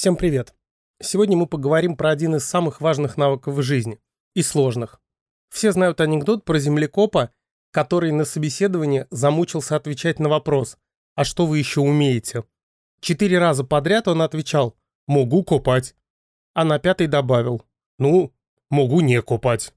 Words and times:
Всем 0.00 0.16
привет! 0.16 0.54
Сегодня 1.02 1.36
мы 1.36 1.46
поговорим 1.46 1.94
про 1.94 2.08
один 2.08 2.36
из 2.36 2.46
самых 2.46 2.80
важных 2.80 3.18
навыков 3.18 3.54
в 3.54 3.60
жизни. 3.60 4.00
И 4.32 4.40
сложных. 4.40 4.98
Все 5.50 5.72
знают 5.72 6.00
анекдот 6.00 6.46
про 6.46 6.58
землекопа, 6.58 7.32
который 7.70 8.10
на 8.10 8.24
собеседовании 8.24 9.06
замучился 9.10 9.76
отвечать 9.76 10.18
на 10.18 10.30
вопрос 10.30 10.78
«А 11.16 11.24
что 11.24 11.44
вы 11.44 11.58
еще 11.58 11.82
умеете?». 11.82 12.44
Четыре 13.02 13.38
раза 13.38 13.62
подряд 13.62 14.08
он 14.08 14.22
отвечал 14.22 14.74
«Могу 15.06 15.44
копать». 15.44 15.94
А 16.54 16.64
на 16.64 16.78
пятый 16.78 17.06
добавил 17.06 17.62
«Ну, 17.98 18.32
могу 18.70 19.02
не 19.02 19.20
копать». 19.20 19.74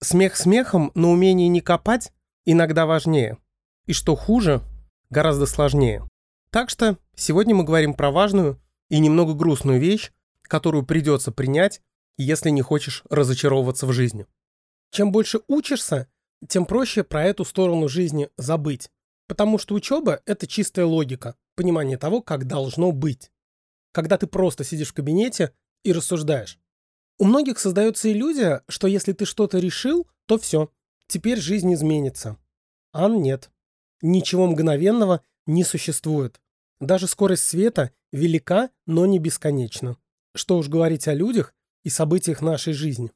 Смех 0.00 0.34
смехом, 0.34 0.90
но 0.96 1.12
умение 1.12 1.46
не 1.46 1.60
копать 1.60 2.12
иногда 2.46 2.84
важнее. 2.84 3.38
И 3.84 3.92
что 3.92 4.16
хуже, 4.16 4.60
гораздо 5.08 5.46
сложнее. 5.46 6.02
Так 6.50 6.68
что 6.68 6.98
сегодня 7.14 7.54
мы 7.54 7.62
говорим 7.62 7.94
про 7.94 8.10
важную 8.10 8.60
и 8.88 8.98
немного 8.98 9.34
грустную 9.34 9.80
вещь, 9.80 10.12
которую 10.42 10.84
придется 10.84 11.32
принять, 11.32 11.82
если 12.18 12.50
не 12.50 12.62
хочешь 12.62 13.02
разочаровываться 13.10 13.86
в 13.86 13.92
жизни. 13.92 14.26
Чем 14.90 15.12
больше 15.12 15.40
учишься, 15.48 16.08
тем 16.48 16.66
проще 16.66 17.04
про 17.04 17.24
эту 17.24 17.44
сторону 17.44 17.88
жизни 17.88 18.30
забыть. 18.36 18.90
Потому 19.26 19.58
что 19.58 19.74
учеба– 19.74 20.20
это 20.26 20.46
чистая 20.46 20.86
логика, 20.86 21.34
понимание 21.56 21.98
того, 21.98 22.22
как 22.22 22.46
должно 22.46 22.92
быть. 22.92 23.30
Когда 23.92 24.18
ты 24.18 24.26
просто 24.26 24.62
сидишь 24.62 24.88
в 24.88 24.94
кабинете 24.94 25.52
и 25.82 25.92
рассуждаешь. 25.92 26.58
У 27.18 27.24
многих 27.24 27.58
создается 27.58 28.12
иллюзия, 28.12 28.62
что 28.68 28.86
если 28.86 29.12
ты 29.12 29.24
что-то 29.24 29.58
решил, 29.58 30.06
то 30.26 30.38
все, 30.38 30.70
теперь 31.08 31.40
жизнь 31.40 31.72
изменится. 31.74 32.36
А 32.92 33.08
нет. 33.08 33.50
Ничего 34.02 34.46
мгновенного 34.46 35.22
не 35.46 35.64
существует. 35.64 36.40
Даже 36.78 37.06
скорость 37.06 37.44
света 37.44 37.90
велика, 38.16 38.70
но 38.86 39.06
не 39.06 39.18
бесконечна. 39.18 39.96
Что 40.34 40.58
уж 40.58 40.68
говорить 40.68 41.06
о 41.08 41.14
людях 41.14 41.54
и 41.84 41.90
событиях 41.90 42.42
нашей 42.42 42.72
жизни. 42.72 43.12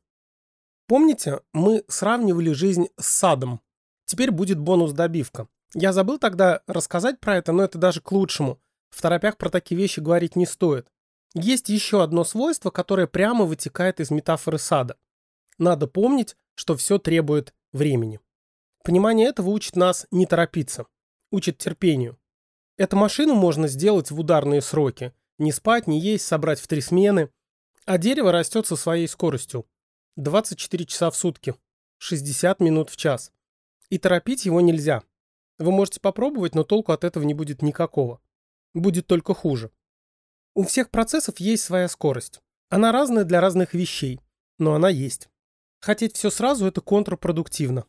Помните, 0.86 1.41
мы 1.52 1.84
сравнивали 1.88 2.52
жизнь 2.52 2.88
с 2.98 3.06
садом. 3.06 3.60
Теперь 4.05 4.30
будет 4.30 4.58
бонус-добивка. 4.58 5.48
Я 5.75 5.92
забыл 5.92 6.19
тогда 6.19 6.62
рассказать 6.66 7.20
про 7.20 7.36
это, 7.36 7.52
но 7.52 7.62
это 7.62 7.78
даже 7.78 8.00
к 8.00 8.10
лучшему. 8.12 8.60
В 8.91 9.00
торопях 9.00 9.36
про 9.36 9.50
такие 9.50 9.80
вещи 9.80 10.00
говорить 10.00 10.36
не 10.36 10.47
стоит. 10.47 10.88
Есть 11.34 11.69
еще 11.69 12.03
одно 12.03 12.25
свойство, 12.25 12.70
которое 12.70 13.06
прямо 13.06 13.44
вытекает 13.44 14.00
из 14.00 14.10
метафоры 14.10 14.58
сада. 14.58 14.97
Надо 15.58 15.86
помнить, 15.86 16.36
что 16.56 16.77
все 16.77 16.98
требует 16.98 17.55
времени. 17.72 18.19
Понимание 18.82 19.28
этого 19.28 19.50
учит 19.50 19.77
нас 19.77 20.06
не 20.10 20.27
торопиться, 20.27 20.86
учит 21.30 21.58
терпению. 21.58 22.19
Эту 22.81 22.97
машину 22.97 23.34
можно 23.34 23.69
сделать 23.69 24.11
в 24.11 24.19
ударные 24.19 24.62
сроки. 24.62 25.12
Не 25.36 25.53
спать, 25.53 25.86
не 25.86 26.00
есть, 26.00 26.25
собрать 26.25 26.59
в 26.59 26.67
три 26.67 26.81
смены. 26.81 27.31
А 27.84 27.98
дерево 27.98 28.33
растет 28.33 28.67
со 28.67 28.75
своей 28.75 29.06
скоростью. 29.06 29.67
24 30.17 30.87
часа 30.87 31.11
в 31.11 31.14
сутки. 31.14 31.55
60 31.98 32.59
минут 32.61 32.89
в 32.89 32.97
час. 32.97 33.33
И 33.91 33.98
торопить 33.98 34.47
его 34.47 34.62
нельзя. 34.62 35.03
Вы 35.59 35.72
можете 35.72 36.00
попробовать, 36.00 36.55
но 36.55 36.64
толку 36.64 36.92
от 36.92 37.05
этого 37.05 37.22
не 37.25 37.34
будет 37.34 37.61
никакого. 37.61 38.22
Будет 38.72 39.06
только 39.06 39.34
хуже. 39.34 39.70
У 40.55 40.62
всех 40.62 40.89
процессов 40.89 41.39
есть 41.39 41.62
своя 41.62 41.87
скорость. 41.87 42.41
Она 42.70 42.92
разная 42.92 43.25
для 43.25 43.42
разных 43.42 43.75
вещей, 43.75 44.22
но 44.56 44.72
она 44.72 44.89
есть. 44.89 45.28
Хотеть 45.83 46.17
все 46.17 46.31
сразу– 46.31 46.65
это 46.67 46.81
контрпродуктивно. 46.81 47.84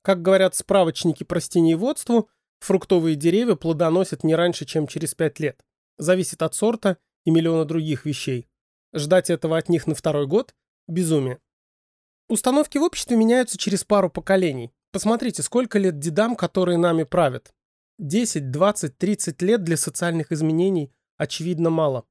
Как 0.00 0.22
говорят 0.22 0.54
справочники 0.54 1.22
по 1.22 1.34
растениеводству– 1.34 2.30
Фруктовые 2.62 3.16
деревья 3.16 3.56
плодоносят 3.56 4.22
не 4.22 4.36
раньше, 4.36 4.64
чем 4.64 4.86
через 4.86 5.16
5 5.16 5.40
лет. 5.40 5.64
Зависит 5.98 6.42
от 6.42 6.54
сорта 6.54 6.96
и 7.24 7.32
миллиона 7.32 7.64
других 7.64 8.06
вещей. 8.06 8.48
Ждать 8.94 9.30
этого 9.30 9.58
от 9.58 9.68
них 9.68 9.88
на 9.88 9.96
второй 9.96 10.28
год– 10.28 10.54
безумие. 10.86 11.40
Установки 12.28 12.78
в 12.78 12.82
обществе 12.82 13.16
меняются 13.16 13.58
через 13.58 13.82
пару 13.82 14.08
поколений. 14.10 14.72
Посмотрите, 14.92 15.42
сколько 15.42 15.80
лет 15.80 15.98
дедам, 15.98 16.36
которые 16.36 16.78
нами 16.78 17.02
правят. 17.02 17.52
10, 17.98 18.52
20, 18.52 18.96
30 18.96 19.42
лет 19.42 19.64
для 19.64 19.76
социальных 19.76 20.30
изменений 20.30 20.92
очевидно 21.16 21.68
мало. 21.68 22.04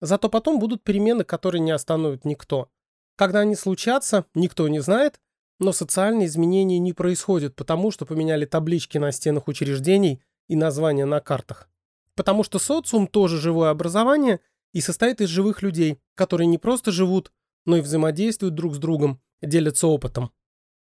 Зато 0.00 0.30
потом 0.30 0.58
будут 0.58 0.84
перемены, 0.84 1.24
которые 1.24 1.60
не 1.60 1.72
остановит 1.72 2.24
никто. 2.24 2.70
Когда 3.16 3.40
они 3.40 3.54
случатся, 3.56 4.24
никто 4.34 4.68
не 4.68 4.80
знает, 4.80 5.20
но 5.58 5.72
социальные 5.72 6.26
изменения 6.26 6.78
не 6.78 6.92
происходят, 6.92 7.54
потому 7.56 7.90
что 7.90 8.06
поменяли 8.06 8.44
таблички 8.44 8.98
на 8.98 9.12
стенах 9.12 9.48
учреждений 9.48 10.20
и 10.46 10.56
названия 10.56 11.04
на 11.04 11.20
картах. 11.20 11.68
Потому 12.14 12.42
что 12.42 12.58
социум 12.58 13.06
тоже 13.06 13.38
живое 13.38 13.70
образование 13.70 14.40
и 14.72 14.80
состоит 14.80 15.20
из 15.20 15.28
живых 15.28 15.62
людей, 15.62 15.98
которые 16.14 16.46
не 16.46 16.58
просто 16.58 16.90
живут, 16.90 17.32
но 17.64 17.76
и 17.76 17.80
взаимодействуют 17.80 18.54
друг 18.54 18.74
с 18.74 18.78
другом, 18.78 19.20
делятся 19.42 19.86
опытом. 19.86 20.30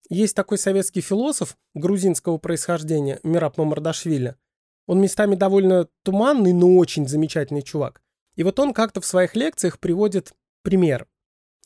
Есть 0.10 0.36
такой 0.36 0.58
советский 0.58 1.02
философ 1.02 1.58
грузинского 1.74 2.38
происхождения 2.38 3.20
Мираб 3.24 3.58
Мамардашвили. 3.58 4.36
Он 4.86 5.02
местами 5.02 5.36
довольно 5.36 5.90
туманный, 6.04 6.54
но 6.54 6.78
очень 6.78 7.08
замечательный 7.08 7.62
чувак. 7.62 8.02
И 8.36 8.44
вот 8.44 8.58
он 8.60 8.74
как-то 8.74 9.02
в 9.02 9.06
своих 9.06 9.36
лекциях 9.36 9.80
приводит 9.80 10.34
пример. 10.62 11.08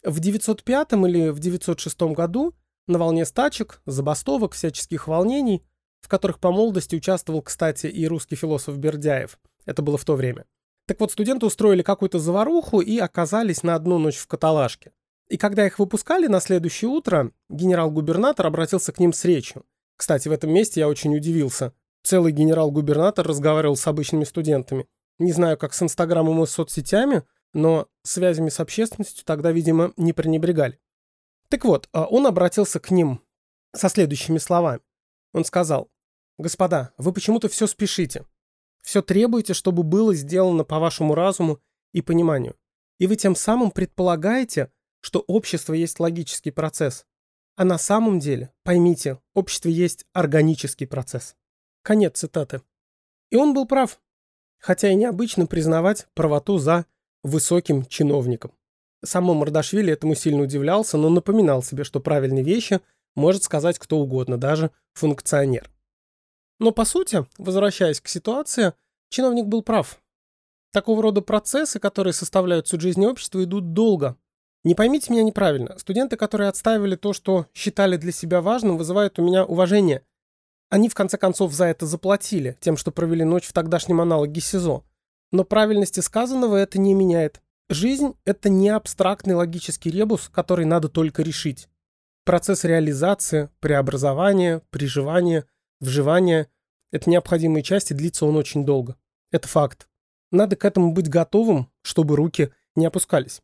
В 0.03 0.19
905 0.19 0.94
или 0.94 1.29
в 1.29 1.39
906 1.39 2.01
году 2.01 2.56
на 2.88 2.97
волне 2.97 3.25
стачек, 3.25 3.81
забастовок, 3.86 4.53
всяческих 4.53 5.08
волнений, 5.08 5.64
в 6.02 6.08
которых 6.08 6.40
по 6.40 6.52
молодости 6.52 6.96
участвовал, 6.96 7.42
кстати, 7.42 7.88
и 7.88 8.08
русский 8.08 8.36
философ 8.36 8.78
Бердяев. 8.78 9.40
Это 9.66 9.81
было 9.81 9.97
в 9.97 10.06
то 10.06 10.16
время. 10.16 10.46
Так 10.88 11.00
вот, 11.00 11.12
студенты 11.12 11.46
устроили 11.46 11.84
какую-то 11.84 12.19
заваруху 12.19 12.81
и 12.81 12.97
оказались 12.97 13.64
на 13.64 13.75
одну 13.75 13.97
ночь 13.97 14.18
в 14.18 14.28
каталажке. 14.28 14.92
И 15.30 15.38
когда 15.38 15.66
их 15.66 15.80
выпускали 15.80 16.28
на 16.28 16.42
следующее 16.42 16.90
утро, 16.90 17.31
генерал-губернатор 17.50 18.47
обратился 18.47 18.92
к 18.92 19.00
ним 19.00 19.13
с 19.13 19.24
речью. 19.24 19.63
Кстати, 19.96 20.28
в 20.28 20.31
этом 20.31 20.52
месте 20.52 20.81
я 20.81 20.90
очень 20.90 21.16
удивился. 21.16 21.74
Целый 22.03 22.34
генерал-губернатор 22.34 23.25
разговаривал 23.25 23.78
с 23.78 23.88
обычными 23.88 24.24
студентами. 24.24 24.88
Не 25.19 25.31
знаю, 25.31 25.58
как 25.58 25.74
с 25.74 25.81
Инстаграмом 25.84 26.44
и 26.44 26.48
соцсетями, 26.48 27.24
но 27.53 27.88
связями 28.03 28.50
с 28.50 28.59
общественностью 28.59 29.24
тогда, 29.24 29.52
видимо, 29.52 29.94
не 29.96 30.12
пренебрегали. 30.12 30.80
Так 31.51 31.66
вот, 31.66 31.89
а, 31.91 32.06
он 32.06 32.25
обратился 32.28 32.79
к 32.79 32.91
ним 32.91 33.22
со 33.75 33.89
следующими 33.89 34.38
словами. 34.38 34.79
Он 35.34 35.44
сказал, 35.44 35.91
«Господа, 36.38 36.94
вы 36.97 37.12
почему-то 37.12 37.50
все 37.50 37.67
спешите. 37.67 38.25
Все 38.84 39.01
требуете, 39.01 39.53
чтобы 39.53 39.84
было 39.84 40.16
сделано 40.16 40.63
по 40.63 40.79
вашему 40.79 41.13
разуму 41.13 41.59
и 41.91 42.01
пониманию. 42.01 42.56
И 43.00 43.07
вы 43.07 43.17
тем 43.17 43.35
самым 43.35 43.72
предполагаете, 43.72 44.72
что 45.01 45.19
общество 45.28 45.73
есть 45.73 46.00
логический 46.00 46.51
процесс. 46.51 47.06
А 47.57 47.66
на 47.66 47.78
самом 47.78 48.19
деле, 48.19 48.53
поймите, 48.63 49.19
общество 49.33 49.68
есть 49.68 50.06
органический 50.13 50.88
процесс». 50.88 51.35
Конец 51.83 52.18
цитаты. 52.18 52.62
И 53.29 53.35
он 53.35 53.53
был 53.53 53.68
прав, 53.68 54.00
хотя 54.57 54.89
и 54.89 54.95
необычно 54.95 55.47
признавать 55.47 56.07
правоту 56.13 56.59
за 56.59 56.85
высоким 57.23 57.85
чиновником. 57.85 58.53
Само 59.03 59.34
Мордашвили 59.34 59.91
этому 59.91 60.16
сильно 60.16 60.44
удивлялся, 60.44 60.97
но 60.97 61.09
напоминал 61.09 61.63
себе, 61.63 61.84
что 61.84 62.00
правильные 62.00 62.44
вещи 62.44 62.81
может 63.16 63.44
сказать 63.44 63.79
кто 63.79 63.97
угодно, 63.97 64.38
даже 64.38 64.72
функционер. 64.94 65.69
Но 66.59 66.72
по 66.72 66.85
сути, 66.85 67.25
возвращаясь 67.38 68.00
к 68.00 68.07
ситуации, 68.07 68.73
чиновник 69.09 69.47
был 69.47 69.63
прав. 69.63 70.00
Такого 70.72 71.01
рода 71.01 71.22
процессы, 71.22 71.79
которые 71.79 72.13
составляют 72.13 72.67
суть 72.67 72.81
жизни 72.81 73.06
общества, 73.06 73.44
идут 73.44 73.73
долго. 73.73 74.16
Не 74.63 74.75
поймите 74.75 75.12
меня 75.12 75.23
неправильно. 75.23 75.78
Студенты, 75.79 76.16
которые 76.16 76.47
отстаивали 76.47 76.95
то, 76.95 77.13
что 77.13 77.47
считали 77.53 77.97
для 77.97 78.12
себя 78.12 78.41
важным, 78.41 78.78
вызывают 78.78 79.18
у 79.18 79.23
меня 79.23 79.44
уважение. 79.44 80.06
Они 80.69 80.88
в 80.88 80.94
конце 80.94 81.18
концов 81.18 81.51
за 81.51 81.66
это 81.66 81.85
заплатили, 81.85 82.56
тем, 82.62 82.78
что 82.78 82.91
провели 82.91 83.23
ночь 83.23 83.47
в 83.47 83.53
тогдашнем 83.53 84.00
аналоге 84.00 84.39
СИЗО. 84.39 84.85
Но 85.31 85.44
правильности 85.44 86.00
сказанного 86.00 86.56
это 86.56 86.79
не 86.79 86.94
меняет. 86.94 87.41
Жизнь– 87.71 88.15
это 88.25 88.49
не 88.49 88.68
абстрактный 88.68 89.33
логический 89.33 89.91
ребус, 89.91 90.27
который 90.27 90.65
надо 90.65 90.89
только 90.89 91.21
решить. 91.21 91.69
Процесс 92.25 92.65
реализации, 92.65 93.50
преобразования, 93.62 94.62
приживания, 94.71 95.45
вживания– 95.79 96.50
это 96.91 97.09
необходимые 97.09 97.63
части, 97.63 97.94
длится 97.94 98.25
он 98.25 98.35
очень 98.35 98.65
долго. 98.65 98.97
Это 99.31 99.47
факт. 99.47 99.88
Надо 100.33 100.57
к 100.57 100.65
этому 100.65 100.91
быть 100.91 101.07
готовым, 101.07 101.71
чтобы 101.81 102.18
руки 102.18 102.51
не 102.75 102.85
опускались. 102.85 103.41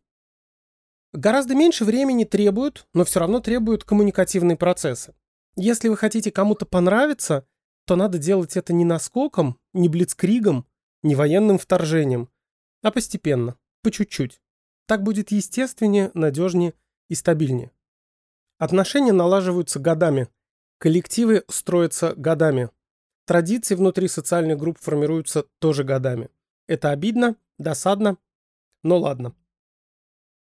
Гораздо 1.14 1.56
меньше 1.56 1.86
времени 1.86 2.26
требуют, 2.26 2.86
но 2.94 3.06
все 3.06 3.22
равно 3.22 3.40
требуют 3.40 3.86
коммуникативные 3.86 4.58
процессы. 4.58 5.16
Если 5.56 5.88
вы 5.88 5.96
хотите 5.96 6.34
кому-то 6.34 6.66
понравиться, 6.66 7.48
то 7.86 7.96
надо 7.96 8.18
делать 8.18 8.58
это 8.58 8.74
не 8.74 8.84
наскоком, 8.84 9.58
не 9.72 9.88
блицкригом, 9.88 10.68
не 11.02 11.16
военным 11.16 11.58
вторжением, 11.58 12.30
а 12.84 12.92
постепенно 12.92 13.56
по 13.88 13.92
чуть-чуть. 13.92 14.42
Так 14.86 15.02
будет 15.02 15.32
естественнее, 15.32 16.12
надежнее 16.14 16.74
и 17.08 17.16
стабильнее. 17.16 17.72
Отношения 18.58 19.14
налаживаются 19.14 19.80
годами. 19.80 20.28
Коллективы 20.78 21.46
строятся 21.48 22.14
годами. 22.14 22.70
Традиции 23.26 23.76
внутри 23.76 24.10
социальных 24.10 24.58
групп 24.58 24.78
формируются 24.82 25.46
тоже 25.60 25.86
годами. 25.86 26.30
Это 26.68 26.92
обидно, 26.92 27.38
досадно, 27.58 28.18
Но 28.84 28.98
ладно. 28.98 29.34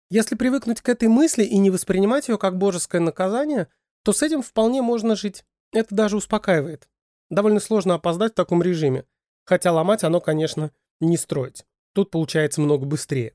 Если 0.09 0.37
привыкнуть 0.37 0.81
к 0.81 0.89
этой 0.89 1.09
мысли 1.09 1.45
и 1.45 1.59
не 1.59 1.69
воспринимать 1.69 2.29
ее 2.29 2.39
как 2.39 2.57
божеское 2.57 3.03
наказание, 3.03 3.69
то 4.05 4.15
с 4.15 4.23
этим 4.23 4.41
вполне 4.41 4.81
можно 4.81 5.17
жить. 5.17 5.45
Это 5.71 5.95
даже 5.95 6.17
успокаивает. 6.17 6.89
Довольно 7.29 7.61
сложно 7.61 7.93
опоздать 7.93 8.33
в 8.33 8.37
таком 8.37 8.63
режиме. 8.63 9.05
Хотя 9.45 9.71
ломать 9.71 10.03
оно, 10.03 10.23
конечно, 10.23 10.71
не 11.01 11.19
строить. 11.19 11.67
Тут 11.95 12.11
получается 12.11 12.61
много 12.61 12.85
быстрее. 12.85 13.33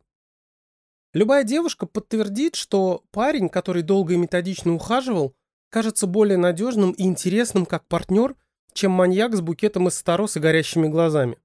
Любая 1.13 1.43
девушка 1.43 1.87
подтвердит, 1.87 2.55
что 2.55 3.03
парень, 3.09 3.49
который 3.49 3.81
долго 3.81 4.13
и 4.13 4.17
методично 4.17 4.75
ухаживал, 4.75 5.33
кажется 5.69 6.05
более 6.05 6.37
надежным 6.37 6.91
и 6.91 7.03
интересным 7.03 7.65
как 7.65 7.87
партнер, 7.87 8.35
чем 8.73 8.91
маньяк 8.91 9.35
с 9.35 9.41
букетом 9.41 9.87
из 9.87 9.95
старос 9.95 10.37
и 10.37 10.39
горящими 10.39 10.87
глазами. 10.87 11.39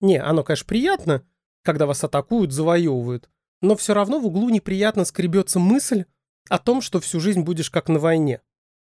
Не, 0.00 0.20
оно, 0.20 0.42
конечно, 0.42 0.66
приятно, 0.66 1.26
когда 1.62 1.86
вас 1.86 2.04
атакуют, 2.04 2.52
завоевывают, 2.52 3.30
но 3.62 3.76
все 3.76 3.94
равно 3.94 4.18
в 4.18 4.26
углу 4.26 4.50
неприятно 4.50 5.04
скребется 5.04 5.58
мысль 5.58 6.04
о 6.50 6.58
том, 6.58 6.82
что 6.82 7.00
всю 7.00 7.20
жизнь 7.20 7.40
будешь 7.40 7.70
как 7.70 7.88
на 7.88 7.98
войне. 7.98 8.42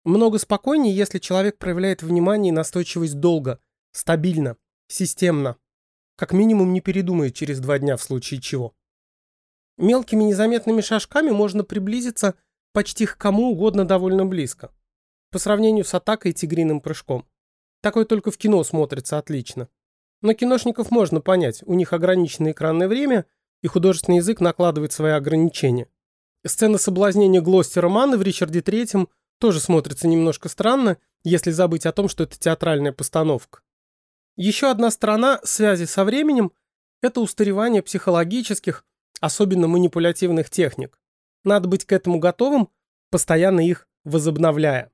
Много 0.05 0.39
спокойнее, 0.39 0.95
если 0.95 1.19
человек 1.19 1.57
проявляет 1.57 2.01
внимание 2.01 2.49
и 2.49 2.55
настойчивость 2.55 3.19
долго, 3.19 3.59
стабильно, 3.91 4.57
системно. 4.87 5.57
Как 6.15 6.31
минимум 6.31 6.71
не 6.73 6.81
передумает 6.81 7.33
через 7.35 7.59
два 7.59 7.79
дня 7.79 7.97
в 7.97 8.03
случае 8.03 8.39
чего. 8.39 8.73
Мелкими 9.77 10.23
незаметными 10.23 10.81
шажками 10.81 11.31
можно 11.31 11.63
приблизиться 11.63 12.35
почти 12.71 13.05
к 13.05 13.17
кому 13.17 13.51
угодно 13.51 13.85
довольно 13.85 14.25
близко. 14.25 14.71
По 15.31 15.39
сравнению 15.39 15.83
с 15.83 15.93
атакой 15.93 16.31
и 16.31 16.33
тигриным 16.33 16.79
прыжком. 16.79 17.25
Такое 17.81 18.05
только 18.05 18.31
в 18.31 18.37
кино 18.37 18.63
смотрится 18.63 19.17
отлично. 19.17 19.67
Но 20.21 20.33
киношников 20.33 20.91
можно 20.91 21.19
понять, 21.19 21.61
у 21.65 21.73
них 21.73 21.91
ограниченное 21.93 22.53
экранное 22.53 22.87
время, 22.87 23.25
и 23.61 23.67
художественный 23.67 24.17
язык 24.17 24.39
накладывает 24.39 24.93
свои 24.93 25.11
ограничения. 25.11 25.89
Сцена 26.45 26.77
соблазнения 26.77 27.41
Глостера 27.41 27.89
Манны 27.89 28.17
в 28.17 28.21
Ричарде 28.21 28.61
Третьем 28.61 29.09
тоже 29.39 29.59
смотрится 29.59 30.07
немножко 30.07 30.47
странно, 30.47 30.97
если 31.23 31.51
забыть 31.51 31.85
о 31.85 31.91
том, 31.91 32.07
что 32.07 32.23
это 32.23 32.39
театральная 32.39 32.93
постановка. 32.93 33.61
Еще 34.37 34.69
одна 34.69 34.91
сторона 34.91 35.39
связи 35.43 35.85
со 35.85 36.03
временем– 36.03 36.51
это 37.01 37.21
устаревание 37.21 37.81
психологических, 37.81 38.85
особенно 39.21 39.67
манипулятивных 39.67 40.49
техник. 40.49 40.99
Надо 41.45 41.69
быть 41.69 41.85
к 41.85 41.93
этому 41.93 42.19
готовым, 42.19 42.69
постоянно 43.11 43.65
их 43.65 43.87
возобновляя. 44.03 44.91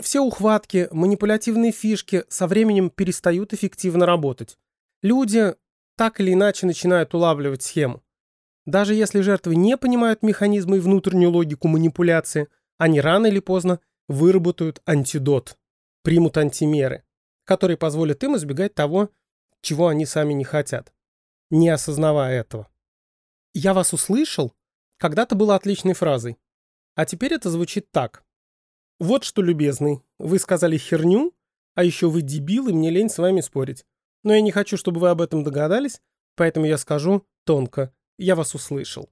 Все 0.00 0.20
ухватки, 0.20 0.88
манипулятивные 0.90 1.70
фишки 1.70 2.24
со 2.28 2.46
временем 2.48 2.90
перестают 2.90 3.54
эффективно 3.54 4.04
работать. 4.04 4.58
Люди 5.00 5.54
так 5.96 6.20
или 6.20 6.32
иначе 6.32 6.66
начинают 6.66 7.14
улавливать 7.14 7.62
схему. 7.62 8.02
Даже 8.66 8.94
если 8.94 9.20
жертвы 9.20 9.54
не 9.54 9.76
понимают 9.76 10.22
механизмы 10.22 10.78
и 10.78 10.80
внутреннюю 10.80 11.30
логику 11.30 11.68
манипуляции, 11.68 12.48
они 12.78 13.00
рано 13.00 13.26
или 13.28 13.38
поздно 13.38 13.80
выработают 14.08 14.82
антидот, 14.84 15.56
примут 16.02 16.36
антимеры, 16.36 17.04
которые 17.46 17.78
позволят 17.78 18.22
им 18.22 18.36
избегать 18.36 18.74
того, 18.74 19.08
чего 19.62 19.88
они 19.88 20.04
сами 20.04 20.34
не 20.34 20.44
хотят, 20.44 20.92
не 21.48 21.70
осознавая 21.70 22.40
этого. 22.40 22.68
«Я 23.54 23.72
вас 23.72 23.94
услышал» 23.94 24.52
когда-то 24.98 25.34
было 25.34 25.54
отличной 25.54 25.94
фразой, 25.94 26.38
а 26.94 27.04
теперь 27.04 27.34
это 27.34 27.50
звучит 27.50 27.90
так. 27.90 28.24
«Вот 28.98 29.24
что, 29.24 29.42
любезный, 29.42 30.02
вы 30.18 30.38
сказали 30.38 30.78
херню, 30.78 31.34
а 31.74 31.84
еще 31.84 32.08
вы 32.08 32.22
дебил, 32.22 32.68
и 32.68 32.72
мне 32.72 32.90
лень 32.90 33.10
с 33.10 33.18
вами 33.18 33.42
спорить. 33.42 33.84
Но 34.22 34.32
я 34.34 34.40
не 34.40 34.50
хочу, 34.50 34.76
чтобы 34.76 35.00
вы 35.00 35.10
об 35.10 35.20
этом 35.20 35.44
догадались, 35.44 36.00
поэтому 36.34 36.66
я 36.66 36.78
скажу 36.78 37.26
тонко. 37.44 37.92
Я 38.18 38.34
вас 38.34 38.54
услышал». 38.54 39.10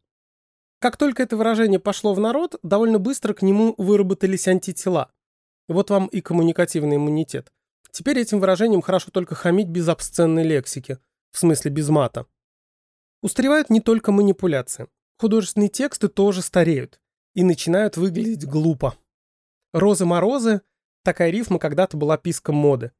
Как 0.78 0.96
только 0.96 1.22
это 1.22 1.36
выражение 1.36 1.78
пошло 1.78 2.14
в 2.14 2.20
народ, 2.20 2.58
довольно 2.62 2.98
быстро 2.98 3.32
к 3.34 3.42
нему 3.42 3.74
выработались 3.78 4.48
антитела. 4.48 5.12
Вот 5.68 5.90
вам 5.90 6.06
и 6.08 6.20
коммуникативный 6.20 6.96
иммунитет. 6.96 7.52
Теперь 7.94 8.18
этим 8.18 8.40
выражением 8.40 8.82
хорошо 8.82 9.12
только 9.12 9.36
хамить 9.36 9.68
без 9.68 9.86
обсценной 9.86 10.42
лексики, 10.42 10.98
в 11.30 11.38
смысле 11.38 11.70
без 11.70 11.88
мата. 11.90 12.26
Устаревают 13.22 13.70
не 13.70 13.80
только 13.80 14.10
манипуляции. 14.10 14.88
Художественные 15.18 15.68
тексты 15.68 16.08
тоже 16.08 16.42
стареют 16.42 17.00
и 17.34 17.44
начинают 17.44 17.96
выглядеть 17.96 18.46
глупо. 18.46 18.96
«Розы-морозы»– 19.72 20.62
такая 21.04 21.30
рифма 21.30 21.60
когда-то 21.60 21.96
была 21.96 22.16
писком 22.18 22.56
моды. 22.56 22.90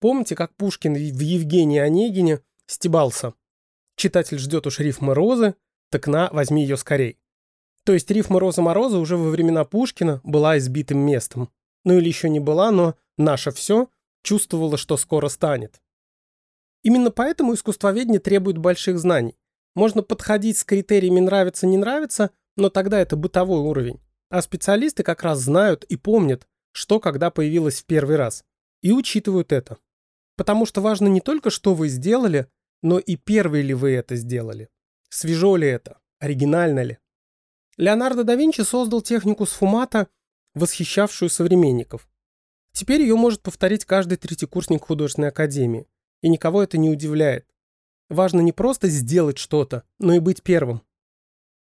Помните, 0.00 0.36
как 0.36 0.54
Пушкин 0.54 0.92
в 0.96 0.98
Евгении 0.98 1.78
Онегине 1.78 2.40
стебался? 2.66 3.32
Читатель 3.96 4.38
ждет 4.38 4.66
уж 4.66 4.80
рифмы 4.80 5.14
розы, 5.14 5.54
так 5.90 6.06
на, 6.06 6.28
возьми 6.30 6.60
ее 6.60 6.76
скорей. 6.76 7.18
То 7.86 7.94
есть 7.94 8.10
рифма 8.10 8.38
«Роза-мороза» 8.38 8.98
уже 8.98 9.16
во 9.16 9.30
времена 9.30 9.64
Пушкина 9.64 10.20
была 10.22 10.58
избитым 10.58 10.98
местом. 10.98 11.48
Ну 11.84 11.96
или 11.96 12.06
еще 12.06 12.28
не 12.28 12.38
была, 12.38 12.70
но 12.70 12.96
наше 13.16 13.50
все 13.50 13.88
чувствовало, 14.22 14.76
что 14.76 14.96
скоро 14.96 15.28
станет. 15.28 15.80
Именно 16.82 17.10
поэтому 17.10 17.54
искусствоведение 17.54 18.20
требует 18.20 18.58
больших 18.58 18.98
знаний. 18.98 19.36
Можно 19.74 20.02
подходить 20.02 20.58
с 20.58 20.64
критериями 20.64 21.20
«нравится-не 21.20 21.78
нравится», 21.78 22.30
но 22.56 22.68
тогда 22.68 23.00
это 23.00 23.16
бытовой 23.16 23.60
уровень. 23.60 24.00
А 24.28 24.42
специалисты 24.42 25.02
как 25.02 25.22
раз 25.22 25.40
знают 25.40 25.84
и 25.84 25.96
помнят, 25.96 26.46
что 26.72 27.00
когда 27.00 27.30
появилось 27.30 27.80
в 27.80 27.86
первый 27.86 28.16
раз. 28.16 28.44
И 28.80 28.92
учитывают 28.92 29.52
это. 29.52 29.78
Потому 30.36 30.66
что 30.66 30.80
важно 30.80 31.06
не 31.08 31.20
только, 31.20 31.50
что 31.50 31.74
вы 31.74 31.88
сделали, 31.88 32.46
но 32.82 32.98
и 32.98 33.16
первый 33.16 33.62
ли 33.62 33.74
вы 33.74 33.92
это 33.92 34.16
сделали. 34.16 34.68
Свежо 35.08 35.56
ли 35.56 35.68
это? 35.68 36.00
Оригинально 36.18 36.82
ли? 36.82 36.98
Леонардо 37.76 38.24
да 38.24 38.34
Винчи 38.34 38.62
создал 38.62 39.02
технику 39.02 39.46
сфумата, 39.46 40.08
восхищавшую 40.54 41.28
современников. 41.30 42.08
Теперь 42.72 43.02
ее 43.02 43.16
может 43.16 43.42
повторить 43.42 43.84
каждый 43.84 44.16
третьекурсник 44.16 44.84
художественной 44.84 45.28
академии. 45.28 45.86
И 46.22 46.28
никого 46.28 46.62
это 46.62 46.78
не 46.78 46.90
удивляет. 46.90 47.46
Важно 48.08 48.40
не 48.40 48.52
просто 48.52 48.88
сделать 48.88 49.38
что-то, 49.38 49.84
но 49.98 50.14
и 50.14 50.18
быть 50.18 50.42
первым. 50.42 50.82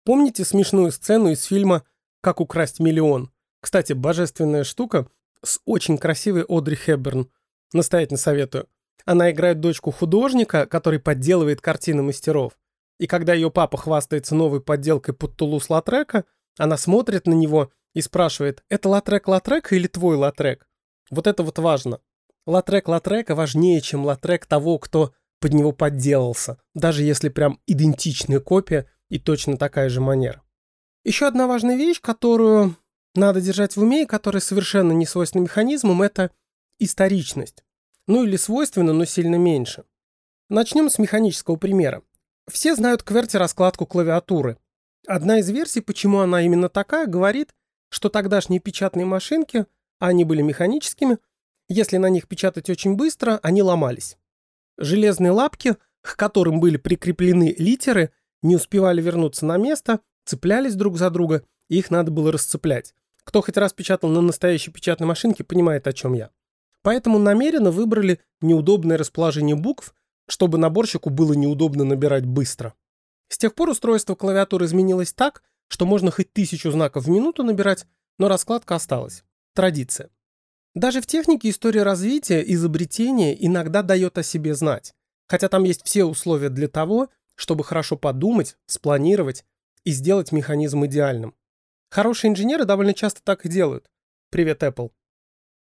Помните 0.04 0.44
смешную 0.44 0.92
сцену 0.92 1.30
из 1.30 1.44
фильма 1.44 1.84
«Как 2.20 2.40
украсть 2.40 2.80
миллион»? 2.80 3.30
Кстати, 3.60 3.92
божественная 3.92 4.64
штука 4.64 5.08
с 5.42 5.60
очень 5.64 5.98
красивой 5.98 6.44
Одри 6.48 6.76
Хепберн. 6.76 7.30
Настоятельно 7.72 8.18
советую. 8.18 8.66
Она 9.04 9.30
играет 9.30 9.60
дочку 9.60 9.90
художника, 9.90 10.66
который 10.66 10.98
подделывает 10.98 11.60
картины 11.60 12.02
мастеров. 12.02 12.58
И 12.98 13.06
когда 13.06 13.32
ее 13.32 13.50
папа 13.50 13.78
хвастается 13.78 14.34
новой 14.34 14.60
подделкой 14.60 15.14
под 15.14 15.36
Тулус 15.36 15.70
Латрека, 15.70 16.24
она 16.58 16.76
смотрит 16.76 17.26
на 17.26 17.32
него 17.32 17.72
и 17.94 18.02
спрашивает, 18.02 18.62
это 18.68 18.88
Латрек 18.88 19.28
Латрек 19.28 19.72
или 19.72 19.86
твой 19.86 20.16
Латрек? 20.16 20.66
Вот 21.10 21.26
это 21.26 21.42
вот 21.42 21.58
важно. 21.58 22.00
Латрек 22.46 22.88
Латрека 22.88 23.34
важнее, 23.34 23.80
чем 23.80 24.04
Латрек 24.04 24.46
того, 24.46 24.78
кто 24.78 25.12
под 25.40 25.52
него 25.52 25.72
подделался, 25.72 26.58
даже 26.74 27.02
если 27.02 27.28
прям 27.28 27.60
идентичная 27.66 28.40
копия 28.40 28.86
и 29.08 29.18
точно 29.18 29.56
такая 29.56 29.88
же 29.88 30.00
манера. 30.00 30.42
Еще 31.04 31.26
одна 31.26 31.46
важная 31.46 31.76
вещь, 31.76 32.00
которую 32.00 32.76
надо 33.14 33.40
держать 33.40 33.76
в 33.76 33.82
уме 33.82 34.02
и 34.02 34.06
которая 34.06 34.40
совершенно 34.40 34.92
не 34.92 35.06
свойственна 35.06 35.42
механизмам, 35.42 36.02
это 36.02 36.30
историчность. 36.78 37.64
Ну 38.06 38.24
или 38.24 38.36
свойственна, 38.36 38.92
но 38.92 39.04
сильно 39.04 39.36
меньше. 39.36 39.84
Начнем 40.48 40.90
с 40.90 40.98
механического 40.98 41.56
примера. 41.56 42.02
Все 42.48 42.74
знают 42.74 43.02
кверти 43.02 43.36
раскладку 43.36 43.86
клавиатуры. 43.86 44.58
Одна 45.06 45.38
из 45.38 45.48
версий, 45.48 45.80
почему 45.80 46.20
она 46.20 46.42
именно 46.42 46.68
такая, 46.68 47.06
говорит, 47.06 47.54
что 47.88 48.08
тогдашние 48.08 48.60
печатные 48.60 49.06
машинки, 49.06 49.66
они 50.08 50.24
были 50.24 50.42
механическими, 50.42 51.18
если 51.68 51.98
на 51.98 52.08
них 52.08 52.26
печатать 52.26 52.68
очень 52.68 52.96
быстро, 52.96 53.38
они 53.42 53.62
ломались. 53.62 54.18
Железные 54.76 55.30
лапки, 55.30 55.76
к 56.00 56.16
которым 56.16 56.58
были 56.58 56.78
прикреплены 56.78 57.54
литеры, 57.56 58.10
не 58.42 58.56
успевали 58.56 59.00
вернуться 59.00 59.46
на 59.46 59.56
место, 59.56 60.00
цеплялись 60.24 60.74
друг 60.74 60.96
за 60.96 61.10
друга, 61.10 61.44
и 61.68 61.78
их 61.78 61.90
надо 61.90 62.10
было 62.10 62.32
расцеплять. 62.32 62.94
Кто 63.24 63.42
хоть 63.42 63.56
раз 63.56 63.72
печатал 63.72 64.10
на 64.10 64.20
настоящей 64.22 64.72
печатной 64.72 65.06
машинке, 65.06 65.44
понимает, 65.44 65.86
о 65.86 65.92
чем 65.92 66.14
я. 66.14 66.30
Поэтому 66.82 67.18
намеренно 67.18 67.70
выбрали 67.70 68.20
неудобное 68.40 68.96
расположение 68.96 69.54
букв, 69.54 69.94
чтобы 70.26 70.58
наборщику 70.58 71.10
было 71.10 71.34
неудобно 71.34 71.84
набирать 71.84 72.24
быстро. 72.24 72.74
С 73.28 73.38
тех 73.38 73.54
пор 73.54 73.68
устройство 73.68 74.14
клавиатуры 74.14 74.64
изменилось 74.64 75.12
так, 75.12 75.42
что 75.68 75.84
можно 75.86 76.10
хоть 76.10 76.32
тысячу 76.32 76.70
знаков 76.70 77.04
в 77.04 77.10
минуту 77.10 77.44
набирать, 77.44 77.86
но 78.18 78.28
раскладка 78.28 78.74
осталась. 78.74 79.24
Традиция. 79.54 80.10
Даже 80.76 81.00
в 81.00 81.06
технике 81.06 81.50
история 81.50 81.82
развития, 81.82 82.40
изобретения 82.54 83.34
иногда 83.44 83.82
дает 83.82 84.16
о 84.16 84.22
себе 84.22 84.54
знать, 84.54 84.94
хотя 85.26 85.48
там 85.48 85.64
есть 85.64 85.84
все 85.84 86.04
условия 86.04 86.50
для 86.50 86.68
того, 86.68 87.08
чтобы 87.34 87.64
хорошо 87.64 87.96
подумать, 87.96 88.56
спланировать 88.66 89.44
и 89.82 89.90
сделать 89.90 90.30
механизм 90.30 90.86
идеальным. 90.86 91.34
Хорошие 91.90 92.30
инженеры 92.30 92.64
довольно 92.64 92.94
часто 92.94 93.22
так 93.24 93.44
и 93.44 93.48
делают. 93.48 93.90
Привет, 94.30 94.62
Apple. 94.62 94.92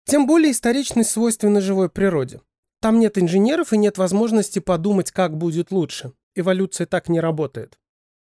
Тем 0.04 0.28
более 0.28 0.52
историчность 0.52 1.11
свойственна 1.11 1.61
живой 1.61 1.88
природе. 1.88 2.40
Там 2.81 3.00
нет 3.00 3.19
инженеров 3.19 3.73
и 3.73 3.78
нет 3.78 3.99
возможности 3.99 4.61
подумать, 4.61 5.11
как 5.11 5.37
будет 5.37 5.73
лучше. 5.73 6.12
Эволюция 6.37 6.87
так 6.87 7.09
не 7.09 7.19
работает. 7.19 7.76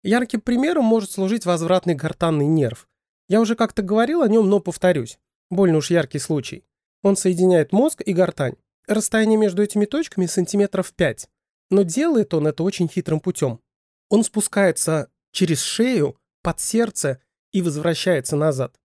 Ярким 0.03 0.43
примером 0.43 0.85
может 0.85 1.11
служить 1.11 1.47
возвратный 1.47 1.95
гортанный 1.95 2.47
нерв. 2.47 2.87
Я 3.29 3.41
уже 3.41 3.55
как-то 3.55 3.83
говорил 3.83 4.23
о 4.23 4.29
нем, 4.29 4.51
но 4.51 4.61
повторюсь. 4.61 5.19
Больно 5.51 5.79
уж 5.79 5.91
яркий 5.91 6.19
случай. 6.19 6.65
Он 7.03 7.17
соединяет 7.17 7.73
мозг 7.73 8.03
и 8.05 8.13
гортань. 8.13 8.57
Расстояние 8.87 9.39
между 9.39 9.63
этими 9.63 9.85
точками 9.85 10.27
сантиметров 10.27 10.93
5. 10.93 11.29
Но 11.71 11.83
делает 11.83 12.35
он 12.35 12.47
это 12.47 12.63
очень 12.63 12.89
хитрым 12.89 13.21
путем. 13.21 13.61
Он 14.09 14.25
спускается 14.25 15.11
через 15.33 15.61
шею, 15.61 16.19
под 16.43 16.61
сердце 16.61 17.21
и 17.53 17.63
возвращается 17.63 18.37
назад. 18.37 18.81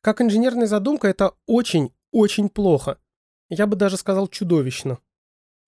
Как 0.00 0.20
инженерная 0.20 0.66
задумка 0.66 1.08
это 1.08 1.34
очень-очень 1.46 2.48
плохо. 2.48 2.98
Я 3.48 3.66
бы 3.66 3.76
даже 3.76 3.96
сказал 3.96 4.28
чудовищно. 4.28 4.98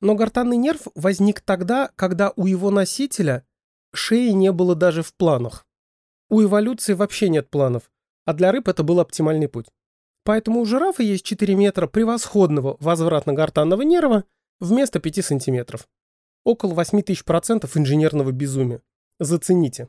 Но 0.00 0.14
гортанный 0.14 0.56
нерв 0.56 0.88
возник 0.94 1.40
тогда, 1.40 1.90
когда 1.96 2.32
у 2.36 2.46
его 2.46 2.70
носителя 2.70 3.46
шеи 3.92 4.30
не 4.30 4.52
было 4.52 4.74
даже 4.74 5.02
в 5.02 5.14
планах. 5.14 5.66
У 6.30 6.42
эволюции 6.42 6.94
вообще 6.94 7.28
нет 7.28 7.50
планов, 7.50 7.90
а 8.24 8.32
для 8.32 8.50
рыб 8.52 8.68
это 8.68 8.82
был 8.82 9.00
оптимальный 9.00 9.48
путь. 9.48 9.66
Поэтому 10.24 10.60
у 10.60 10.64
жирафа 10.64 11.02
есть 11.02 11.24
4 11.24 11.54
метра 11.54 11.86
превосходного 11.86 12.76
возвратно-гортанного 12.80 13.82
нерва 13.82 14.24
вместо 14.58 14.98
5 14.98 15.24
сантиметров. 15.24 15.86
Около 16.44 16.74
8000% 16.74 17.70
инженерного 17.74 18.32
безумия. 18.32 18.82
Зацените. 19.20 19.88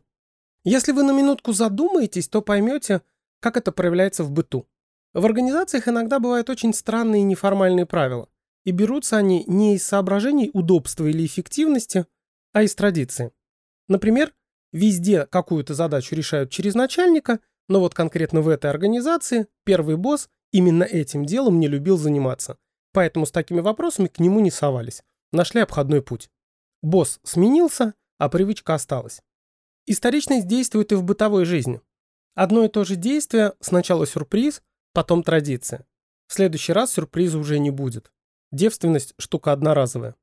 Если 0.64 0.92
вы 0.92 1.04
на 1.04 1.12
минутку 1.12 1.54
задумаетесь, 1.54 2.28
то 2.28 2.42
поймете, 2.42 3.02
как 3.40 3.58
это 3.58 3.72
проявляется 3.72 4.24
в 4.24 4.32
быту. 4.32 4.68
В 5.14 5.26
организациях 5.26 5.88
иногда 5.88 6.20
бывают 6.20 6.50
очень 6.50 6.74
странные 6.74 7.24
неформальные 7.24 7.86
правила, 7.86 8.28
и 8.66 8.72
берутся 8.72 9.18
они 9.18 9.46
не 9.48 9.76
из 9.76 9.88
соображений 9.88 10.50
удобства 10.54 11.06
или 11.06 11.26
эффективности, 11.26 12.06
а 12.52 12.64
из 12.64 12.76
традиции. 12.76 13.32
Например, 13.88 14.34
везде 14.74 15.26
какую-то 15.26 15.74
задачу 15.74 16.16
решают 16.16 16.50
через 16.52 16.74
начальника, 16.74 17.40
но 17.68 17.80
вот 17.80 17.94
конкретно 17.94 18.42
в 18.42 18.50
этой 18.50 18.70
организации 18.70 19.48
первый 19.64 19.98
босс 19.98 20.30
именно 20.52 20.84
этим 20.84 21.26
делом 21.26 21.60
не 21.60 21.68
любил 21.68 21.98
заниматься, 21.98 22.58
поэтому 22.92 23.26
с 23.26 23.32
такими 23.32 23.60
вопросами 23.60 24.08
к 24.08 24.20
нему 24.20 24.40
не 24.40 24.52
совались, 24.52 25.04
нашли 25.32 25.62
обходной 25.62 26.02
путь. 26.02 26.30
Босс 26.82 27.20
сменился, 27.24 27.94
а 28.18 28.30
привычка 28.30 28.76
осталась. 28.76 29.22
Историчность 29.88 30.48
действует 30.48 30.92
и 30.92 30.96
в 30.96 31.04
бытовой 31.04 31.46
жизни. 31.46 31.82
Одно 32.36 32.66
и 32.66 32.70
то 32.70 32.84
же 32.84 32.96
действие, 32.96 33.54
сначала 33.60 34.06
сюрприз, 34.06 34.62
потом 34.94 35.24
традиция. 35.24 35.86
В 36.28 36.34
следующий 36.34 36.74
раз 36.74 36.94
сюрприза 36.94 37.38
уже 37.38 37.60
не 37.60 37.72
будет. 37.72 38.12
Девственность– 38.52 39.14
штука 39.18 39.52
одноразовая. 39.52 40.16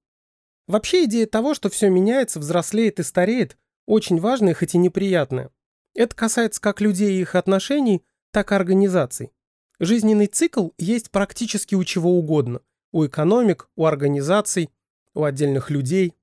Вообще 0.66 1.04
идея 1.04 1.26
того, 1.26 1.54
что 1.54 1.70
все 1.70 1.90
меняется, 1.90 2.38
взрослеет 2.38 3.00
и 3.00 3.02
стареет, 3.02 3.56
очень 3.86 4.20
важная, 4.20 4.54
хоть 4.54 4.74
и 4.74 4.78
неприятная. 4.78 5.50
Это 5.94 6.14
касается 6.16 6.60
как 6.60 6.80
людей 6.80 7.18
и 7.18 7.20
их 7.20 7.34
отношений, 7.34 8.04
так 8.30 8.52
и 8.52 8.54
организаций. 8.54 9.32
Жизненный 9.78 10.26
цикл 10.26 10.70
есть 10.78 11.10
практически 11.10 11.74
у 11.74 11.84
чего 11.84 12.12
угодно. 12.12 12.60
У 12.92 13.04
экономик, 13.04 13.68
у 13.76 13.84
организаций, 13.84 14.70
у 15.14 15.24
отдельных 15.24 15.70
людей. 15.70 16.14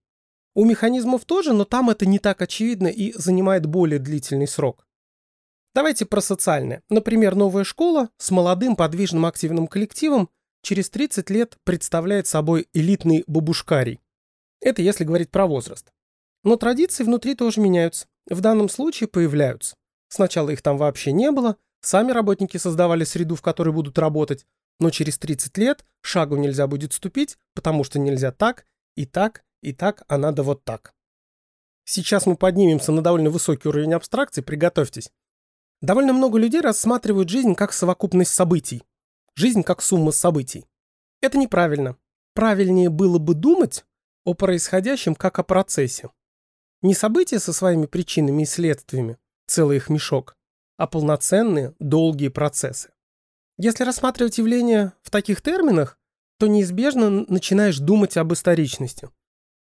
У 0.55 0.65
механизмов 0.65 1.25
тоже, 1.25 1.53
но 1.53 1.65
там 1.65 1.89
это 1.89 2.05
не 2.05 2.19
так 2.19 2.41
очевидно 2.41 2.87
и 2.87 3.13
занимает 3.13 3.65
более 3.65 3.99
длительный 3.99 4.47
срок. 4.47 4.87
Давайте 5.75 6.05
про 6.05 6.21
социальное. 6.21 6.83
Например, 6.89 7.35
новая 7.35 7.63
школа 7.63 8.09
с 8.17 8.31
молодым 8.31 8.75
подвижным 8.75 9.25
активным 9.25 9.67
коллективом 9.67 10.29
через 10.63 10.89
30 10.89 11.29
лет 11.29 11.57
представляет 11.63 12.27
собой 12.27 12.67
элитный 12.73 13.23
бабушкарий. 13.27 13.99
Это 14.61 14.81
если 14.81 15.03
говорить 15.03 15.29
про 15.29 15.45
возраст. 15.45 15.91
Но 16.43 16.55
традиции 16.55 17.03
внутри 17.03 17.35
тоже 17.35 17.61
меняются. 17.61 18.07
В 18.29 18.41
данном 18.41 18.69
случае 18.69 19.07
появляются. 19.07 19.75
Сначала 20.07 20.51
их 20.51 20.61
там 20.61 20.77
вообще 20.77 21.11
не 21.11 21.31
было, 21.31 21.57
сами 21.81 22.11
работники 22.11 22.57
создавали 22.57 23.03
среду, 23.03 23.35
в 23.35 23.41
которой 23.41 23.73
будут 23.73 23.97
работать, 23.97 24.45
но 24.79 24.91
через 24.91 25.17
30 25.17 25.57
лет 25.57 25.85
шагу 26.01 26.35
нельзя 26.37 26.67
будет 26.67 26.93
ступить, 26.93 27.37
потому 27.53 27.83
что 27.83 27.99
нельзя 27.99 28.31
так, 28.31 28.65
и 28.95 29.05
так, 29.05 29.43
и 29.61 29.73
так, 29.73 30.03
а 30.07 30.17
надо 30.17 30.43
вот 30.43 30.63
так. 30.63 30.93
Сейчас 31.85 32.27
мы 32.27 32.35
поднимемся 32.35 32.91
на 32.91 33.01
довольно 33.01 33.31
высокий 33.31 33.67
уровень 33.67 33.93
абстракции, 33.93 34.41
приготовьтесь. 34.41 35.11
Довольно 35.81 36.13
много 36.13 36.37
людей 36.37 36.61
рассматривают 36.61 37.29
жизнь 37.29 37.55
как 37.55 37.73
совокупность 37.73 38.33
событий. 38.33 38.83
Жизнь 39.35 39.63
как 39.63 39.81
сумма 39.81 40.11
событий. 40.11 40.65
Это 41.21 41.37
неправильно. 41.37 41.97
Правильнее 42.35 42.89
было 42.89 43.17
бы 43.17 43.33
думать 43.33 43.85
о 44.23 44.33
происходящем 44.33 45.15
как 45.15 45.39
о 45.39 45.43
процессе. 45.43 46.09
Не 46.81 46.93
события 46.93 47.39
со 47.39 47.51
своими 47.51 47.85
причинами 47.85 48.43
и 48.43 48.45
следствиями, 48.45 49.17
целый 49.47 49.77
их 49.77 49.89
мешок, 49.89 50.37
а 50.77 50.87
полноценные, 50.87 51.75
долгие 51.79 52.29
процессы. 52.29 52.91
Если 53.57 53.83
рассматривать 53.83 54.37
явления 54.37 54.93
в 55.03 55.11
таких 55.11 55.41
терминах, 55.41 55.99
то 56.37 56.47
неизбежно 56.47 57.09
начинаешь 57.09 57.79
думать 57.79 58.15
об 58.15 58.31
историчности, 58.31 59.09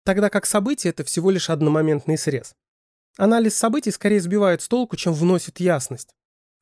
тогда 0.05 0.29
как 0.29 0.45
событие– 0.45 0.91
это 0.91 1.03
всего 1.03 1.29
лишь 1.29 1.49
одномоментный 1.49 2.17
срез. 2.17 2.55
Анализ 3.17 3.55
событий 3.55 3.91
скорее 3.91 4.21
сбивает 4.21 4.61
с 4.61 4.69
толку, 4.69 4.95
чем 4.95 5.13
вносит 5.13 5.59
ясность. 5.59 6.15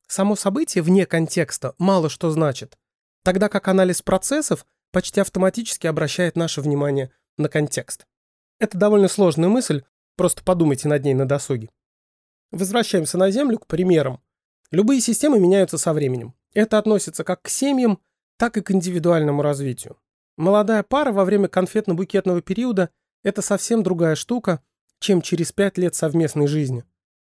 Само 0.08 0.34
событие 0.34 0.82
вне 0.82 1.06
контекста 1.06 1.76
мало 1.78 2.08
что 2.08 2.32
значит, 2.32 2.76
тогда 3.22 3.48
как 3.48 3.68
анализ 3.68 4.02
процессов 4.02 4.66
почти 4.90 5.20
автоматически 5.20 5.86
обращает 5.86 6.34
наше 6.34 6.60
внимание 6.60 7.12
на 7.36 7.48
контекст. 7.48 8.06
Это 8.58 8.76
довольно 8.76 9.06
сложная 9.06 9.48
мысль, 9.48 9.84
просто 10.18 10.42
подумайте 10.42 10.88
над 10.88 11.02
ней 11.04 11.14
на 11.14 11.26
досуге. 11.26 11.70
Возвращаемся 12.50 13.16
на 13.16 13.30
Землю 13.30 13.58
к 13.58 13.66
примерам. 13.66 14.20
Любые 14.70 15.00
системы 15.00 15.38
меняются 15.38 15.78
со 15.78 15.94
временем. 15.94 16.34
Это 16.52 16.76
относится 16.76 17.24
как 17.24 17.42
к 17.42 17.48
семьям, 17.48 18.00
так 18.36 18.56
и 18.56 18.60
к 18.60 18.70
индивидуальному 18.70 19.40
развитию. 19.40 19.96
Молодая 20.36 20.82
пара 20.82 21.12
во 21.12 21.24
время 21.24 21.48
конфетно-букетного 21.48 22.42
периода– 22.42 22.90
это 23.22 23.42
совсем 23.42 23.82
другая 23.82 24.14
штука, 24.14 24.60
чем 25.00 25.22
через 25.22 25.52
пять 25.52 25.78
лет 25.78 25.94
совместной 25.94 26.48
жизни. 26.48 26.84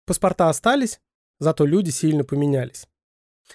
Паспорта 0.06 0.50
остались, 0.50 1.00
зато 1.40 1.66
люди 1.66 1.92
сильно 1.92 2.24
поменялись. 2.24 2.88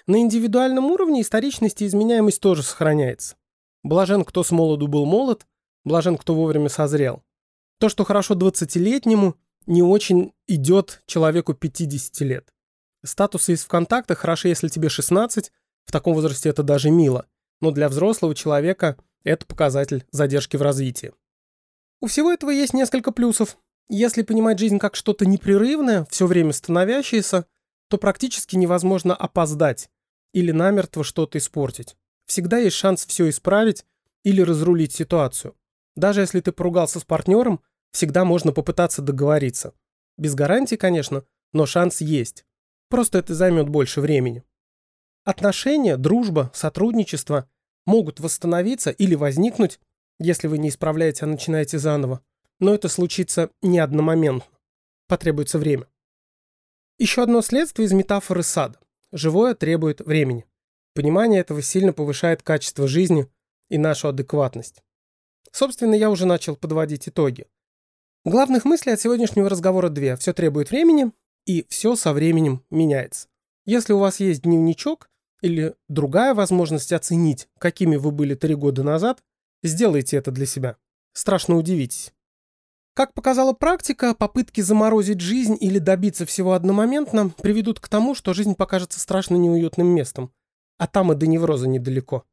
На 0.05 0.19
индивидуальном 0.19 0.85
уровне 0.85 1.21
историчность 1.21 1.81
и 1.81 1.85
изменяемость 1.85 2.39
тоже 2.39 2.63
сохраняется. 2.63 3.35
Блажен, 3.83 4.23
кто 4.23 4.43
с 4.43 4.51
молоду 4.51 4.87
был 4.87 5.05
молод, 5.05 5.45
блажен, 5.83 6.17
кто 6.17 6.33
вовремя 6.33 6.69
созрел. 6.69 7.23
То, 7.79 7.89
что 7.89 8.03
хорошо 8.03 8.33
20-летнему, 8.33 9.35
не 9.65 9.83
очень 9.83 10.33
идет 10.47 11.03
человеку 11.05 11.53
50 11.53 12.19
лет. 12.21 12.53
Статусы 13.05 13.53
из 13.53 13.63
ВКонтакта 13.63 14.15
хороши, 14.15 14.47
если 14.47 14.67
тебе 14.67 14.89
16, 14.89 15.51
в 15.85 15.91
таком 15.91 16.13
возрасте 16.13 16.49
это 16.49 16.63
даже 16.63 16.89
мило, 16.89 17.27
но 17.61 17.71
для 17.71 17.89
взрослого 17.89 18.33
человека 18.33 18.97
это 19.23 19.45
показатель 19.45 20.05
задержки 20.11 20.57
в 20.57 20.61
развитии. 20.61 21.13
У 22.01 22.07
всего 22.07 22.31
этого 22.31 22.49
есть 22.51 22.73
несколько 22.73 23.11
плюсов. 23.11 23.57
Если 23.89 24.21
понимать 24.21 24.59
жизнь 24.59 24.79
как 24.79 24.95
что-то 24.95 25.25
непрерывное, 25.25 26.05
все 26.09 26.27
время 26.27 26.53
становящееся, 26.53 27.45
то 27.89 27.97
практически 27.97 28.55
невозможно 28.55 29.15
опоздать 29.15 29.89
или 30.33 30.51
намертво 30.51 31.03
что-то 31.03 31.37
испортить. 31.37 31.95
Всегда 32.25 32.57
есть 32.57 32.75
шанс 32.75 33.05
все 33.05 33.29
исправить 33.29 33.85
или 34.23 34.41
разрулить 34.41 34.93
ситуацию. 34.93 35.55
Даже 35.97 36.21
если 36.21 36.41
ты 36.41 36.51
поругался 36.51 36.99
с 36.99 37.03
партнером, 37.03 37.59
всегда 37.91 38.23
можно 38.23 38.53
попытаться 38.53 39.01
договориться. 39.01 39.73
Без 40.15 40.35
гарантии, 40.35 40.75
конечно, 40.75 41.25
но 41.53 41.65
шанс 41.65 42.01
есть. 42.01 42.45
Просто 42.87 43.17
это 43.17 43.33
займет 43.33 43.67
больше 43.67 43.99
времени. 43.99 44.43
Отношения, 45.25 45.97
дружба, 45.97 46.51
сотрудничество 46.53 47.49
могут 47.87 48.19
восстановиться 48.19 48.91
или 48.91 49.15
возникнуть, 49.15 49.79
если 50.19 50.47
вы 50.47 50.59
не 50.59 50.69
исправляете, 50.69 51.25
а 51.25 51.27
начинаете 51.27 51.79
заново. 51.79 52.21
Но 52.59 52.75
это 52.75 52.89
случится 52.89 53.49
не 53.63 53.79
одномоментно. 53.79 54.51
Потребуется 55.07 55.57
время. 55.57 55.87
Еще 56.99 57.23
одно 57.23 57.41
следствие 57.41 57.87
из 57.87 57.91
метафоры 57.91 58.43
сада. 58.43 58.79
Живое 59.11 59.55
требует 59.55 60.01
времени. 60.01 60.45
Понимание 60.93 61.41
этого 61.41 61.63
сильно 61.63 61.91
повышает 61.91 62.43
качество 62.43 62.87
жизни 62.87 63.27
и 63.69 63.79
нашу 63.79 64.09
адекватность. 64.09 64.83
Собственно, 65.51 65.95
я 65.95 66.09
уже 66.09 66.25
начал 66.25 66.55
подводить 66.55 67.07
итоги. 67.07 67.47
Главных 68.25 68.65
мыслей 68.65 68.93
от 68.93 69.01
сегодняшнего 69.01 69.49
разговора 69.49 69.89
две. 69.89 70.15
Все 70.17 70.33
требует 70.33 70.69
времени, 70.69 71.11
и 71.45 71.65
все 71.69 71.95
со 71.95 72.13
временем 72.13 72.63
меняется. 72.69 73.27
Если 73.65 73.93
у 73.93 73.99
вас 73.99 74.19
есть 74.19 74.41
дневничок 74.41 75.09
или 75.41 75.75
другая 75.87 76.33
возможность 76.33 76.91
оценить, 76.93 77.47
какими 77.57 77.95
вы 77.95 78.11
были 78.11 78.35
три 78.35 78.55
года 78.55 78.83
назад, 78.83 79.23
сделайте 79.63 80.17
это 80.17 80.31
для 80.31 80.45
себя. 80.45 80.77
Страшно 81.13 81.55
удивитесь. 81.55 82.13
Как 82.93 83.13
показала 83.13 83.53
практика, 83.53 84.15
попытки 84.15 84.61
заморозить 84.61 85.21
жизнь 85.21 85.55
или 85.59 85.77
добиться 85.77 86.25
всего 86.25 86.53
одномоментно 86.53 87.29
приведут 87.29 87.79
к 87.79 87.87
тому, 87.87 88.15
что 88.15 88.33
жизнь 88.33 88.55
покажется 88.55 88.99
страшно 88.99 89.35
неуютным 89.35 89.87
местом, 89.87 90.33
а 90.77 90.87
там 90.87 91.11
и 91.11 91.15
до 91.15 91.27
невроза 91.27 91.67
недалеко. 91.67 92.23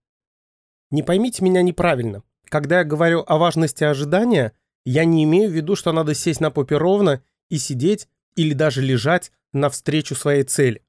Не 0.90 1.02
поймите 1.02 1.44
меня 1.44 1.62
неправильно. 1.62 2.23
Когда 2.54 2.78
я 2.78 2.84
говорю 2.84 3.25
о 3.26 3.37
важности 3.37 3.82
ожидания, 3.82 4.52
я 4.84 5.04
не 5.04 5.25
имею 5.25 5.50
в 5.50 5.52
виду, 5.52 5.75
что 5.75 5.90
надо 5.90 6.14
сесть 6.14 6.40
на 6.40 6.52
попе 6.52 6.76
ровно 6.76 7.20
и 7.49 7.58
сидеть 7.58 8.08
или 8.37 8.54
даже 8.54 8.80
лежать 8.80 9.32
навстречу 9.52 10.14
своей 10.14 10.44
цели. 10.44 10.84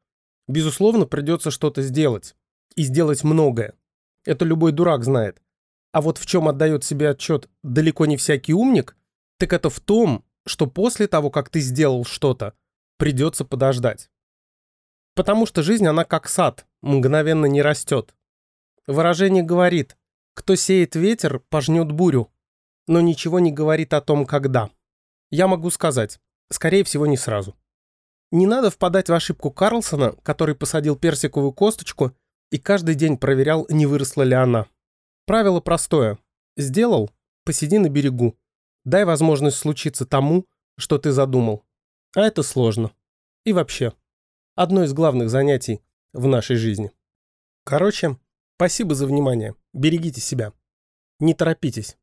Безусловно, 0.48 1.08
придется 1.08 1.50
что-то 1.50 1.82
сделать. 1.82 2.36
И 2.76 2.84
сделать 2.84 3.24
многое. 3.24 3.74
Это 4.26 4.46
любой 4.46 4.74
дурак 4.74 5.04
знает. 5.04 5.42
А 5.92 6.02
вот 6.02 6.20
в 6.20 6.28
чем 6.28 6.48
отдает 6.48 6.84
себе 6.84 7.10
отчет 7.10 7.50
далеко 7.64 8.06
не 8.06 8.16
всякий 8.16 8.54
умник, 8.54 8.96
так 9.40 9.52
это 9.52 9.72
в 9.72 9.80
том, 9.80 10.24
что 10.46 10.68
после 10.68 11.08
того, 11.08 11.32
как 11.32 11.50
ты 11.50 11.62
сделал 11.62 12.06
что-то, 12.06 12.54
придется 13.00 13.44
подождать. 13.44 14.12
Потому 15.16 15.48
что 15.48 15.64
жизнь, 15.64 15.88
она 15.88 16.06
как 16.06 16.30
сад, 16.30 16.68
мгновенно 16.84 17.48
не 17.48 17.64
растет. 17.64 18.14
Выражение 18.86 19.42
говорит, 19.42 19.98
кто 20.36 20.56
сеет 20.56 20.96
ветер, 20.96 21.40
пожнет 21.50 21.92
бурю, 21.92 22.30
но 22.88 23.02
ничего 23.02 23.40
не 23.40 23.52
говорит 23.52 23.94
о 23.94 24.02
том, 24.02 24.26
когда. 24.26 24.70
Я 25.32 25.48
могу 25.48 25.72
сказать, 25.72 26.20
скорее 26.52 26.84
всего, 26.84 27.08
не 27.08 27.18
сразу. 27.18 27.56
Не 28.32 28.46
надо 28.46 28.70
впадать 28.70 29.10
в 29.10 29.14
ошибку 29.14 29.50
Карлсона, 29.50 30.12
который 30.24 30.56
посадил 30.56 30.96
персиковую 30.96 31.54
косточку 31.54 32.12
и 32.52 32.60
каждый 32.60 32.96
день 32.96 33.18
проверял, 33.18 33.66
не 33.70 33.86
выросла 33.86 34.24
ли 34.24 34.36
она. 34.36 34.68
Правило 35.26 35.62
простое. 35.62 36.20
Сделал– 36.58 37.10
посиди 37.46 37.80
на 37.80 37.90
берегу. 37.90 38.38
Дай 38.84 39.06
возможность 39.06 39.58
случиться 39.58 40.06
тому, 40.06 40.46
что 40.78 40.98
ты 40.98 41.12
задумал. 41.12 41.64
А 42.16 42.22
это 42.22 42.44
сложно. 42.44 42.92
И 43.46 43.54
вообще, 43.54 43.94
одно 44.56 44.84
из 44.84 44.94
главных 44.94 45.30
занятий 45.30 45.82
в 46.14 46.28
нашей 46.28 46.56
жизни. 46.56 46.92
Короче, 47.64 48.18
спасибо 48.58 48.96
за 48.96 49.08
внимание. 49.08 49.56
Берегите 49.76 50.22
себя. 50.22 50.54
Не 51.20 51.34
торопитесь. 51.34 51.98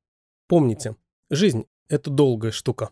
Помните, 0.47 0.95
жизнь– 1.31 1.64
это 1.88 2.11
долгая 2.11 2.52
штука. 2.52 2.91